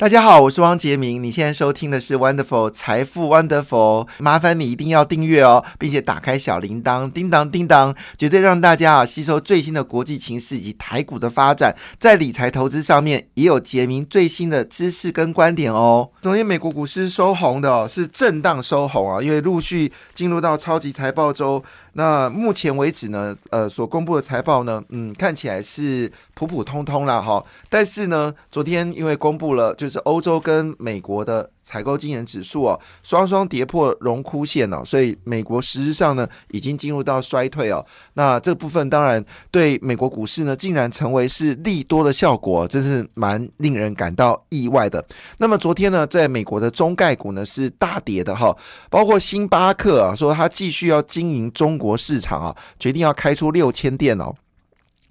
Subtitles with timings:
[0.00, 1.22] 大家好，我是汪杰明。
[1.22, 16.08] 你现在收听的是 Wonderful 财富 Wonderful，麻烦你一定要订阅哦，并且打开小铃铛，叮当叮当，绝对让大家啊吸收最新的国际情势以及台股的发展，在理财投资上面也有杰明最新的知识跟观点哦。
[16.22, 21.62] 昨天美国股市收红的哦，是震荡收红啊，因为陆续进入到超级财报周。
[21.94, 27.44] 那目前为止呢，呃，所公布的财报呢，嗯，看起来是普普通通啦哈。
[27.68, 31.50] 但是呢，昨天因为公布了就是欧洲跟美国的。
[31.62, 37.84] 采购经营指数哦，双双跌破荣枯线哦，所以美国实质上呢已经进入到衰退哦。
[38.14, 45.04] 那这部分当然对美国股市呢，竟然成为是利多的效果，真是蛮令人感到意外的。
[45.38, 48.56] 那么昨天呢，在美国的中概股呢是大跌的哈，
[48.88, 54.34] 包括星巴克啊，说他继续要经营中国市场啊，决定要开出六千店哦。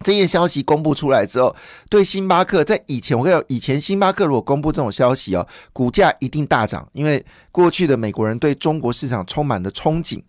[0.04, 1.56] 这些消息公布出来之后，
[1.90, 10.22] 对星巴克在以前，我跟你讲，以前星巴克如果公布这种消息哦，股价一定大涨，因为过去的美国人对中国市场充满了憧憬。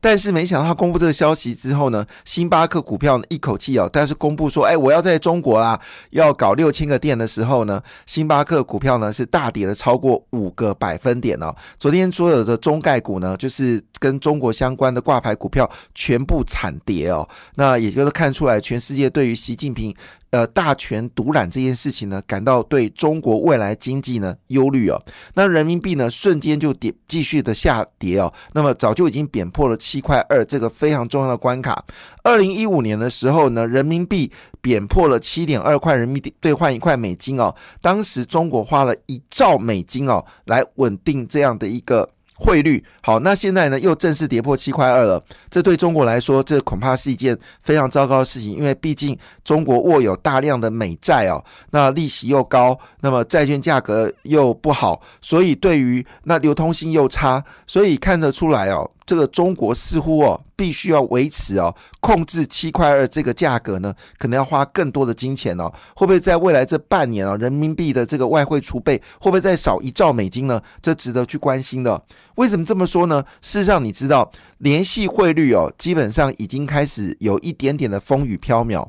[0.00, 5.78] 但是没想到他公布这个消息之后呢，星巴克股票呢一口气哦，但是公布说，哎，我要在中国啦，
[6.10, 11.52] 要搞六千个店的时候呢，星巴克股票呢是大跌了超过五个百分点哦。
[11.80, 17.28] 昨天所有的中概股呢，就是跟中国相关的挂牌股票全部惨跌哦。
[17.56, 19.92] 那也就是看出来，全世界对于习近平。
[20.30, 25.02] 呃，大权独揽这件事情呢，感到对中国未来经济呢忧虑哦。
[25.32, 28.30] 那人民币呢，瞬间就跌，继续的下跌哦。
[28.52, 31.82] 那么早就已经贬破了七块二这个非常重要的关卡。
[32.22, 37.52] 二零一五年的时候呢，人民币贬破了七点二块人民币兑换一块美金哦。
[37.80, 42.06] 当时中国花了一兆美金哦，来稳定这样的一个。
[42.38, 45.22] 汇率好，那现在呢又正式跌破七块二了。
[45.50, 58.88] 这对中国来说，这恐怕是一件非常糟糕的事情，因为毕竟中国握有大量的美债哦，那利息又高，那么债券价格又不好，所以对于那流通性又差，所以看得出来哦。
[59.08, 65.72] 这个中国似乎哦，必须要维持哦，控制七块二这个价格呢，可能要花更多的金钱哦。
[65.96, 70.62] 会不会在未来这半年啊，人民币的这个外汇储备会不会再少一兆美金呢？
[70.82, 72.04] 这值得去关心的。
[72.34, 73.24] 为什么这么说呢？
[73.40, 78.86] 事实上，你知道联系汇率哦，基本上已经开始有一点点的风雨飘渺。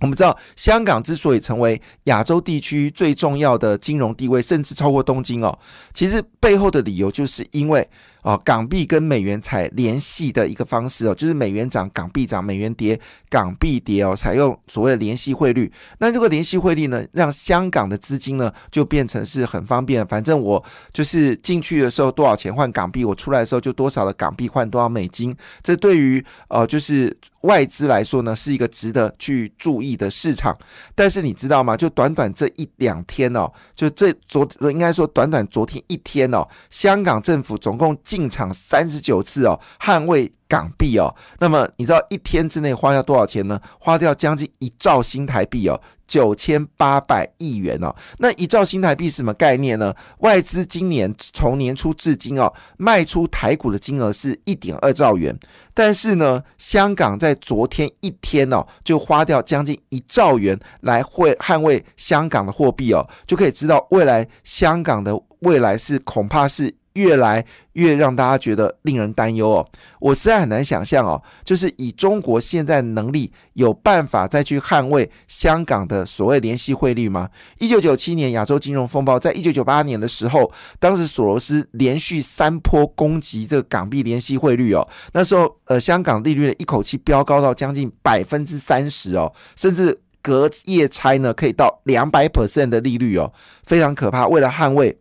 [0.00, 5.58] 我们知道，香港之所以成为亚洲地区最重要的金融地位，甚至超过东京哦，
[5.94, 7.88] 其实背后的理由就是因为。
[8.28, 13.00] 哦，港币跟美元采联系的一个方式哦，就是美元涨，港币涨；美元跌，
[13.30, 15.72] 港币跌哦，采用所谓的联系汇率。
[15.96, 20.06] 那这个联系汇率呢，让香港的资金呢就变成是很方便。
[20.06, 20.62] 反正我
[20.92, 25.34] 就是进去的时候多少钱换港币，我出来的时候就多少的港币换多少美金。
[25.62, 30.54] 这对于呃就是外资来说呢，是一个值得去注意的市场。
[30.94, 31.74] 但是你知道吗？
[31.74, 37.96] 就短短这一两天哦，就这昨应该说短短昨天一天哦，香港政府总共。
[38.04, 41.14] 进进场三十九次哦，捍卫港币哦。
[41.38, 43.60] 那么你知道一天之内花掉多少钱呢？
[43.78, 47.94] 花掉将近一兆新台币哦，九千八百亿元哦。
[48.18, 49.94] 那一兆新台币是什么概念呢？
[50.18, 55.38] 外资今年从年初至今哦，卖出台股的金额是一点二兆元。
[55.72, 66.74] 但是呢，香港在昨天一天哦，就花掉将近一兆元来会捍卫香港的货币哦，就可以知道未来香港的未来是恐怕是。
[66.98, 67.44] 越来
[67.74, 69.68] 越让大家觉得令人担忧哦，
[70.00, 77.30] 我实在很难想象哦，就是以中国现在能力，有办法再去捍卫香港的所谓联系汇率吗？
[77.60, 80.50] 一九九七年亚洲金融风暴，在一九九八年的时候，
[80.80, 93.32] 当时索罗斯连续三波攻击这个港币联系汇率哦，那时候呃香港利率呢一口气飙高到将近百分之三十哦，甚至隔夜拆呢可以到两百 percent 的利率哦，
[93.62, 94.26] 非常可怕。
[94.26, 94.98] 为了捍卫。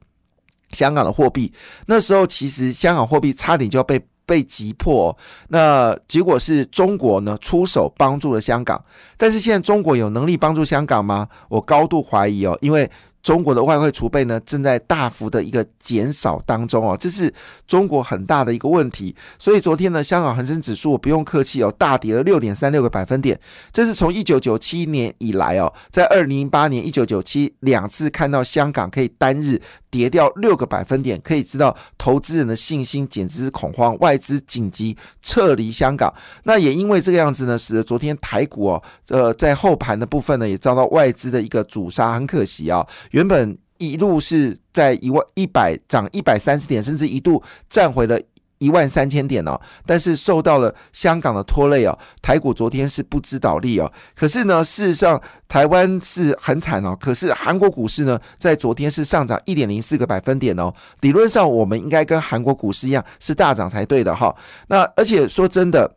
[0.71, 1.51] 香港的货币
[1.85, 5.17] 那时候其实香港货币差点就要被被击破，
[5.49, 8.83] 那结果是中国呢出手帮助了香港，
[9.17, 11.27] 但是现在中国有能力帮助香港吗？
[11.49, 12.89] 我高度怀疑哦，因为。
[13.27, 17.33] 中国的外汇储备呢，正在大幅的一个减少当中哦，这是
[17.67, 19.13] 中国很大的一个问题。
[19.37, 23.37] 所以昨天呢，香港恒生指数不用客气哦，大跌了六点三六个百分点。
[23.73, 36.13] 这是从一九九七年以来哦，在二零零八年、一九九七两次看到香港可以单日跌掉六个百分点，可以知道投资人的信心简直是恐慌，外资紧急撤离香港。
[36.43, 42.87] 那也因为这个样子呢，使得昨天台股哦，呃，在后盘的部分呢，也遭到外资的一个主杀，很可惜啊。
[43.17, 48.21] 原本一路是在一万一百涨一百三十点，甚至一度站回了
[48.59, 53.91] 一万三千点哦，但是受到了香港的拖累哦，台股昨天是不知倒立哦。
[54.15, 56.95] 可是呢，事实上台湾是很惨哦。
[57.01, 60.71] 可是韩国股市呢，在昨天是上涨一点零四个百分点哦。
[61.01, 64.35] 理论上我们应该跟韩国股市一样是大涨才对的哈。
[64.67, 65.95] 那而且说真的。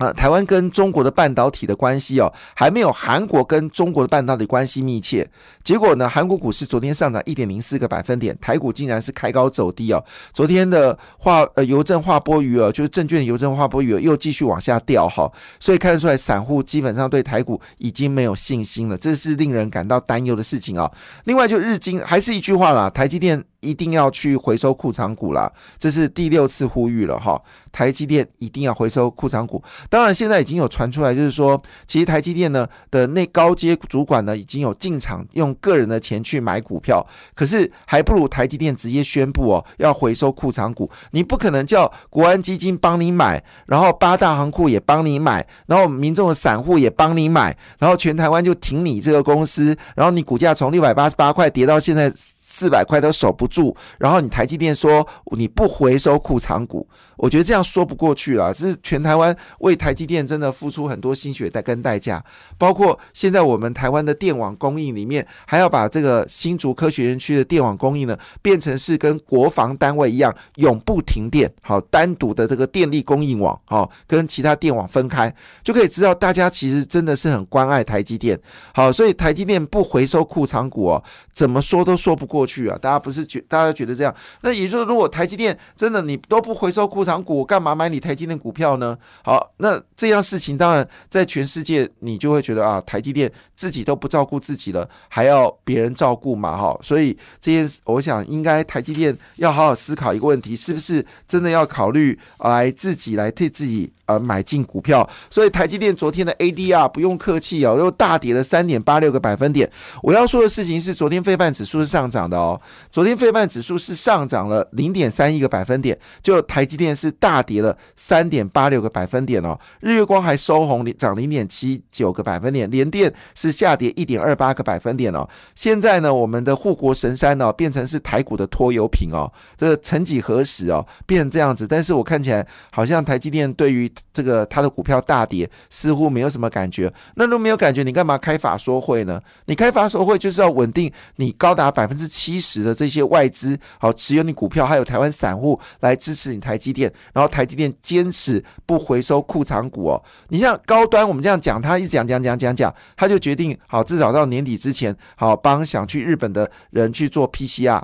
[0.00, 5.28] 啊，台湾跟中国的半导体的关系哦，还没有韩国跟中国的半导体关系密切。
[5.62, 10.02] 结果呢，韩国股市昨天上涨一点零四个百分点，台股竟然是开高走低哦。
[10.32, 15.30] 昨天的化呃邮政划拨余额，就是证券邮政划拨余额又继续往下掉哈，
[15.60, 20.90] 所以看得出来，散户基本上对台股已经没有信心了，这是令人感到担忧的事情啊。
[21.24, 23.44] 另外，就日经还是一句话啦，台积电。
[23.60, 27.40] 一定要去回收库藏股啦，这是第六次呼吁了哈。
[27.72, 29.62] 台积电一定要回收库藏股。
[29.88, 37.06] 当然，现在已经有传出来，就是说，其实台积电呢的那高阶主管呢，已经有进场用个人的钱去买股票。
[37.34, 40.90] 可是，还不如台积电直接宣布哦，要回收库藏股。
[41.12, 52.12] 你不可能叫国安基金帮你买，然后八大行库也帮你买，然后民众的散户也帮你买，然后全台湾就挺你这个公司，然后你股价从六百八十八块跌到现在。
[52.60, 56.86] 四百块都守不住，然后你台积电说你不回收库藏股。
[57.16, 62.22] 我觉得这样说不过去了，这是全台湾为台积电真的付出很多心血代跟代价，
[62.56, 78.38] 包括现在我们台湾的电网供应里面，还要把这个新竹科学园区的电网供应呢，变成是跟国防单位一样永不停电，好单独的这个电力供应网，好跟其他电网分开，就可以知道大家其实真的是很关爱台积电，
[78.72, 81.04] 好，所以台积电不回收库藏股哦，
[81.34, 87.20] 怎么说都说不过去去啊，大家不是觉大家觉得这样，那也就是如果台积电真的你都不回收库藏。
[87.20, 88.96] 股干嘛买你台积电股票呢？
[89.22, 96.56] 好，那这样事情当然在全世界，你就会觉得啊，台积电自己都不照顾自己了，还要别人照顾嘛？
[96.56, 103.92] 哈，所以这件，我想应该台积电要好好思考一个问题，是不是真的要考虑来自己来替自己。
[104.06, 109.70] 呃，买进股票，所以台积电昨天的 ADR 不用客气哦，又大跌了三点八六个百分点。
[110.02, 112.60] 我要说的事情是，昨天费半指数是上涨的哦，
[112.90, 119.58] 昨天费曼指数是上涨了零点三一个百分点，就台积电是大跌了三点八六个百分点哦。
[119.80, 125.28] 日月光还收红，涨零点七九个百分点，联电是下跌一点二八个百分点哦。
[125.54, 129.30] 现在呢，我们的护国神山呢，变成是台股的拖油瓶哦。
[129.56, 136.92] 这个曾几何时哦，变成这样子，但是我看起来好像台积电对于这个他的股票大跌，似乎没有什么感觉。
[137.16, 139.20] 那都没有感觉，你干嘛开法说会呢？
[139.46, 146.92] 你开法说会就是要稳定你高达百分之七七十的这些外资，好持有你股票，还有台湾散户来支持你台积电。
[147.14, 150.02] 然后台积电坚持不回收库藏股哦。
[150.28, 157.80] 你像高端，我们这样讲，他一讲讲讲讲讲，他就决定好至少到年底之前，好帮想去日本的人去做 PCR。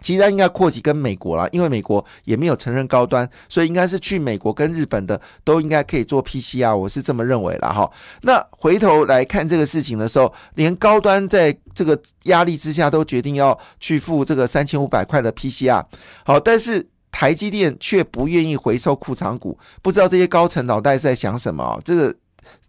[0.00, 7.90] 其实应该扩及跟美国了，因为美国也没有承认高端，所以应该是去美国跟日本的都应该可以做 PCR，我是这么认为了哈。
[8.22, 15.84] 那回头来看这个事情的时候，连高端在这个压力之下都决定要去付这个三千五百块的 PCR，
[16.24, 22.14] 好，但是台积电却不愿意回收库藏股，不知道这些高层脑袋是在想什么这个。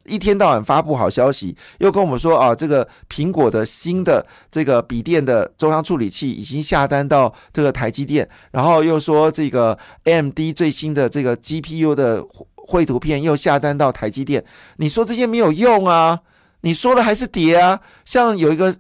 [0.10, 12.26] 一天到晚发布好消息，又跟我们说啊，这个苹果的新的这个笔电的中央处理器已经下单到这个台积电，然后又说这个 AMD 最新的这个 GPU 的
[12.56, 14.44] 绘图片又下单到台积电。
[14.78, 16.20] 你说这些没有用啊？
[16.62, 17.80] 你说的还是跌啊？
[18.04, 18.76] 像有一个。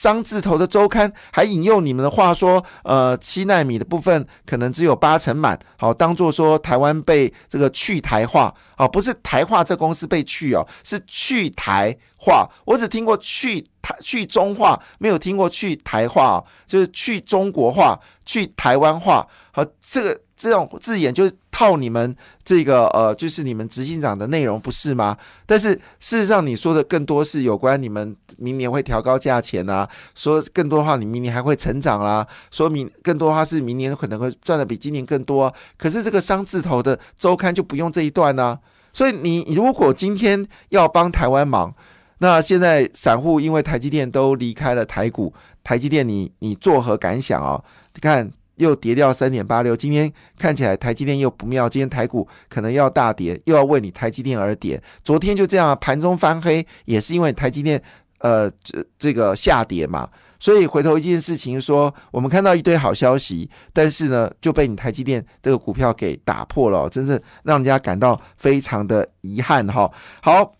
[0.00, 20.18] 商字头的周刊还引用你们的话说，呃，七纳米的部分可能只有八成满，好，当做说台湾被这个去台化，好，不是台化这公司被去哦，是去台化，我只听过去台去中化，没有听过去台化，就是去中国化，去台湾化，好，这个。
[20.40, 25.14] 这种字眼就套你们这个呃，就是你们执行长的内容不是吗？
[25.44, 35.52] 但是事实上你说的更多是有关你们明年会调高价钱啊，说更多的话你明年还会成长啦，说明更多的话是明年可能会赚的比今年更多。
[35.76, 38.58] 可是这个商字头的周刊就不用这一段呢，
[38.94, 41.74] 所以你如果今天要帮台湾忙，
[42.20, 47.62] 那现在散户因为台积电都离开了台股，台积电你你作何感想啊？
[47.92, 48.32] 你看。
[48.60, 54.80] 又跌掉三点八六，今天看起来台积电又不妙，今天台股可能要大跌，又要为你台积电而跌。
[55.02, 57.82] 昨天就这样盘中翻黑，也是因为台积电
[58.18, 60.06] 呃这这个下跌嘛。
[60.38, 69.90] 所以回头一件事情说，我们看到一堆好消息，但是呢就被你台积电这个股票给打破了，真正让人家感到非常的遗憾哈。
[70.22, 70.52] 好，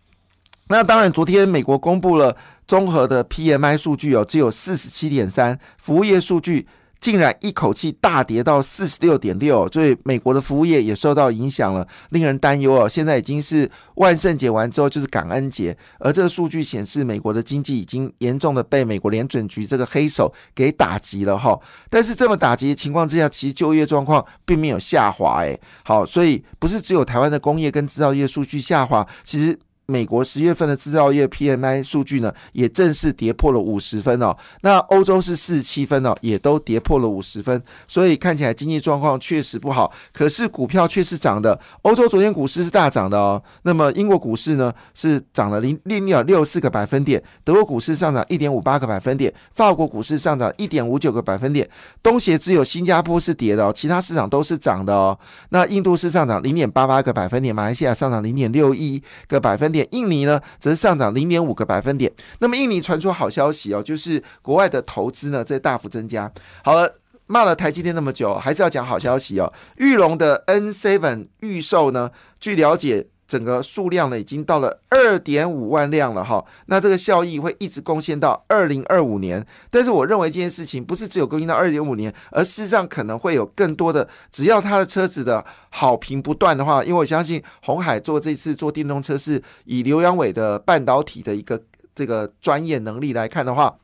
[0.68, 2.34] 那当然昨天美国公布了
[2.66, 6.66] 综合的 PMI 数据哦，只有四十七点三，服务业数据。
[7.00, 12.88] 竟然一口气大跌到四十六点六，所以美国的服务业也受到影响了，令人担忧哦。
[12.88, 21.58] 现在已经是万圣节完之后就是感恩节，而这个数据显示美国的经济已经严重的被美国联准局这个黑手给打击了哈。
[21.88, 25.58] 但是这么打击的情况之下，其实就业状况并没有下滑诶。
[25.84, 29.58] 好，所以不是只有台湾的工业跟制造业数据下滑，其实。
[29.90, 34.36] 美国十月份的制造业 PMI 数据呢，也正式跌破了五十分哦。
[34.62, 37.60] 那欧洲是四十七分哦，也都跌破了五十分。
[37.88, 39.92] 所以看起来经济状况确实不好。
[40.12, 41.58] 可是股票却是涨的。
[41.82, 43.42] 欧洲昨天股市是大涨的哦。
[43.62, 47.22] 那么英国股市呢，是涨了零零点六四个百分点。
[47.42, 49.32] 德国股市上涨一点五八个百分点。
[49.52, 51.68] 法国股市上涨一点五九个百分点。
[52.02, 55.18] 东协只有新加坡是跌的哦，其他市场都是涨的哦。
[55.48, 59.79] 那印度是上涨零点八八个百分点，马来西亚上涨零点六一个百分点。
[59.90, 62.12] 印尼呢，则是上涨零点五个百分点。
[62.38, 66.30] 那么印尼传出好消息哦，就是国外的投资呢在大幅增加。
[66.64, 66.96] 好了，
[67.26, 69.52] 骂了台积电那么久，还是要讲好消息哦。
[69.76, 73.06] 玉龙的 N Seven 预售呢，据了解。
[73.30, 76.44] 整个数量呢，已经到了二点五万辆了哈。
[76.66, 79.46] 那这个效益会一直贡献到二零二五年。
[79.70, 84.08] 但是我认为这件事情不是只有贡献到二点五年，而事实上可能会有更多的。
[84.32, 91.62] 只要他的车子的好评不断的话，因为我相信红海做这次做电动车是以刘阳伟的半导体的一个
[91.94, 93.76] 这个专业能力来看的话。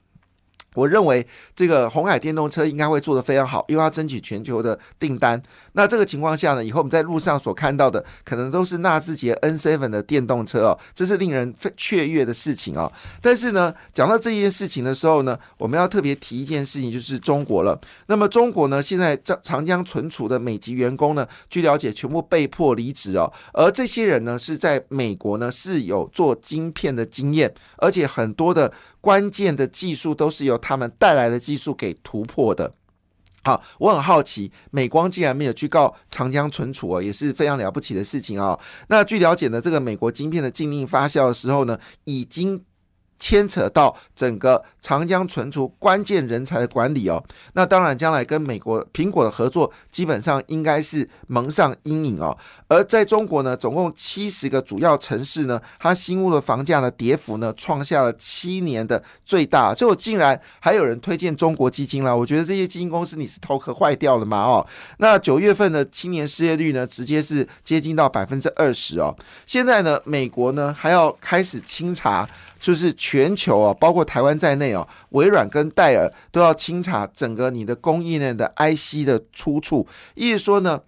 [0.76, 5.42] 我认为这个红海电动车应该会做得非常好，因为要争取全球的订单。
[5.73, 12.90] 那这个情况下呢，以后我们在路上所看到的，可能都是纳智捷 N7 的电动车哦，这是令人雀跃的事情哦。
[13.21, 17.78] 但是呢，讲到这件事情的时候呢，我们要特别提一件事情，就是中国了。
[18.06, 28.73] 那么中国呢，现在长长江存储的美籍员工呢，据了解全部被迫离职哦，而这些人呢，是在美国呢是有做晶片的经验，而且很多的。
[29.07, 32.75] 关键的技术都是由他们带来的技术给突破的。
[33.45, 38.59] 好，我很好奇，美光竟然没有去告长江存储哦，也是非常了不起的事情啊。
[38.89, 42.65] 那据了解呢，这个美国晶片的禁令发酵的时候呢，已经。
[43.18, 47.23] 牵扯到整个长江存储关键人才的管理哦，
[47.54, 52.37] 那当然将来跟美国苹果的合作基本上应该是蒙上阴影哦。
[52.68, 62.16] 而在中国呢，总共七十个主要城市呢，它新屋的房价呢跌幅呢创下了七年的最大，最后竟然还有人推荐中国基金了。
[62.16, 64.38] 我觉得这些基金公司你是头壳坏掉了吗？
[64.38, 64.66] 哦，
[64.99, 69.16] 那九月份的青年失业率呢，直接是接近到百分之二十哦。
[69.46, 72.28] 现在呢，美国呢还要开始清查。
[72.58, 79.87] 就是全球啊，包括台湾在内啊，微软跟戴尔都要清查整个你的供应链的 IC 的出处，
[80.17, 80.81] 意思说呢。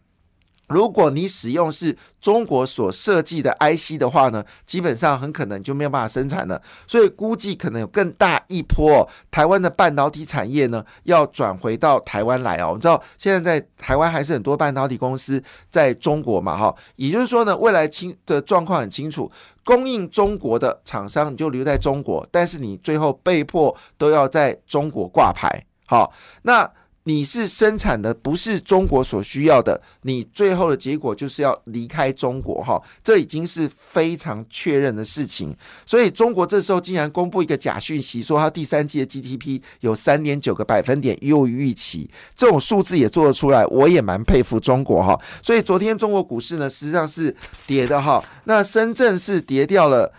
[0.69, 6.61] 如果你使用是中国所设计的 IC 的话呢，基本上很可能就没有办法生产了。
[6.87, 12.69] 所以估计可能有更大一波台湾的半导体产业呢，要转回到台湾来哦。
[12.69, 19.31] 我们知道现在在台湾还是很多半导体公司在中国嘛，哈，也就是说呢，未来清的状况很清楚，
[19.65, 26.71] 供应中国的厂商你就留在中国，但是你最后被迫都要在中国挂牌，好，那。
[27.09, 35.57] 你是生产的不是中国所需要的，你最后的结果就是要离开中国哈，这已经是非常确认的事情。
[35.87, 45.19] 所以中国这时候竟然公布一个假讯息，说它第三季的 GDP 有三点九个百分点优于预期，这种数字也做得出来，我也蛮佩服中国哈。
[45.43, 47.35] 所以昨天中国股市呢实际上是
[47.67, 50.13] 跌的哈，那深圳是跌掉了。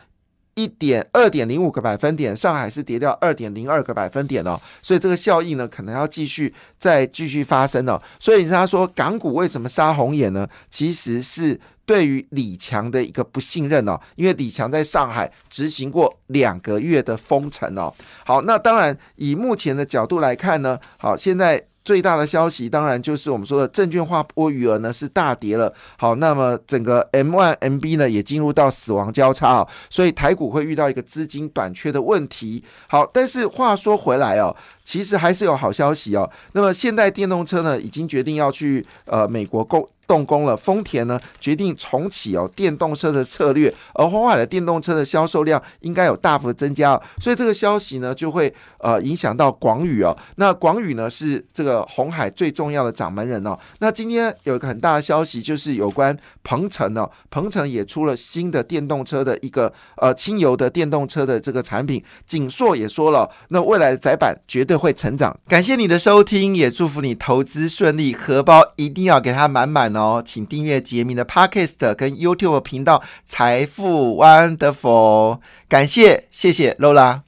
[0.60, 8.02] 一点二点零五个百分点，上海是跌掉二点零二个百分点哦，所以这个效应呢，可能要继续再继续发生哦。
[8.20, 10.46] 所以他说港股为什么杀红眼呢？
[10.70, 17.94] 其实是对于李强的一个不信任哦，因为李强在上海执行过两个月的封城哦。
[18.26, 21.69] 好，那当然以目前的角度来看呢，好现在。
[21.90, 25.74] 最大的消息当然就是我们说的证券化波余额呢是大跌了。
[25.98, 32.64] 好，那么整个 M one M B 呢也进入到死亡交叉啊，所以台股会遇到一个资金短缺的问题。
[32.86, 36.30] 好，但是话说回来哦，其实还是有好消息哦。
[36.52, 39.90] 那么现代电动车呢已经决定要去呃美国购。
[40.10, 50.18] 动工了，丰田呢决定重启哦电动车的策略，而红海的电动车的销售量应该有大幅的增加，所以这个消息呢就会呃影响到广宇哦。
[50.38, 53.56] 那广宇呢是这个红海最重要的掌门人哦。
[53.78, 62.04] 那今天有一个很大的消息，就是有关鹏程哦，鹏程也出了新的电动车的一个呃轻油的电动车的这个产品。
[62.26, 65.38] 景硕也说了，那未来的窄板绝对会成长。
[65.48, 69.99] 感谢你的收听，也祝福你投资顺利，荷包一定要给它满满哦。
[70.00, 75.36] 哦，请订阅杰明的 Podcast 跟 YouTube 频道《财富 Wonderful》，
[75.68, 77.22] 感谢，谢谢 Lola。